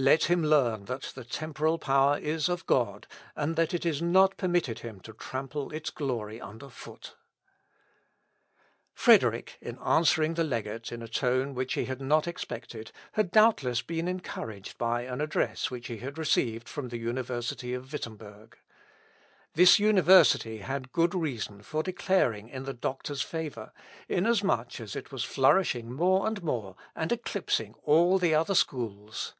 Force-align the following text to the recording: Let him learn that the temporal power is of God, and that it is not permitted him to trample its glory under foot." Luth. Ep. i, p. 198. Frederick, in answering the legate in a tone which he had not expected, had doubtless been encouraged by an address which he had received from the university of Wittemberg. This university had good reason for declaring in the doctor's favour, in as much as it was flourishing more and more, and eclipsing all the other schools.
Let 0.00 0.24
him 0.26 0.44
learn 0.44 0.84
that 0.84 1.10
the 1.16 1.24
temporal 1.24 1.76
power 1.76 2.18
is 2.18 2.48
of 2.48 2.64
God, 2.66 3.08
and 3.34 3.56
that 3.56 3.74
it 3.74 3.84
is 3.84 4.00
not 4.00 4.36
permitted 4.36 4.78
him 4.80 5.00
to 5.00 5.12
trample 5.12 5.72
its 5.72 5.90
glory 5.90 6.40
under 6.40 6.68
foot." 6.68 7.16
Luth. 7.16 7.16
Ep. 7.16 7.16
i, 7.18 9.02
p. 9.02 9.10
198. 9.24 9.58
Frederick, 9.58 9.58
in 9.60 9.78
answering 9.84 10.34
the 10.34 10.44
legate 10.44 10.92
in 10.92 11.02
a 11.02 11.08
tone 11.08 11.52
which 11.52 11.74
he 11.74 11.86
had 11.86 12.00
not 12.00 12.28
expected, 12.28 12.92
had 13.14 13.32
doubtless 13.32 13.82
been 13.82 14.06
encouraged 14.06 14.78
by 14.78 15.02
an 15.02 15.20
address 15.20 15.68
which 15.68 15.88
he 15.88 15.96
had 15.96 16.16
received 16.16 16.68
from 16.68 16.90
the 16.90 16.98
university 16.98 17.74
of 17.74 17.92
Wittemberg. 17.92 18.56
This 19.54 19.80
university 19.80 20.58
had 20.58 20.92
good 20.92 21.12
reason 21.12 21.60
for 21.62 21.82
declaring 21.82 22.48
in 22.48 22.62
the 22.62 22.72
doctor's 22.74 23.22
favour, 23.22 23.72
in 24.08 24.26
as 24.26 24.44
much 24.44 24.80
as 24.80 24.94
it 24.94 25.10
was 25.10 25.24
flourishing 25.24 25.90
more 25.92 26.28
and 26.28 26.40
more, 26.44 26.76
and 26.94 27.10
eclipsing 27.10 27.74
all 27.82 28.18
the 28.18 28.32
other 28.34 28.54
schools. 28.54 29.34